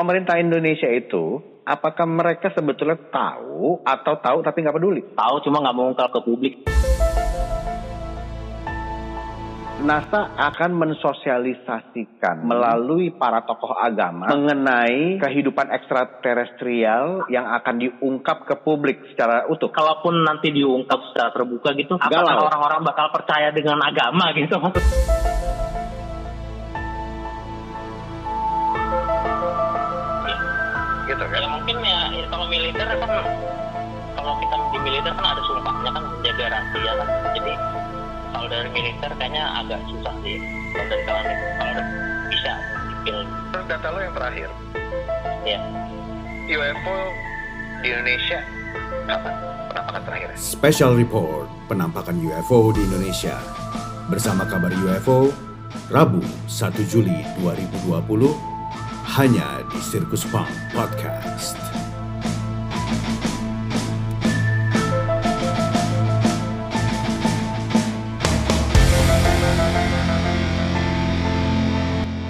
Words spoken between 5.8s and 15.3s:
ungkap ke publik. NASA akan mensosialisasikan melalui para tokoh agama mengenai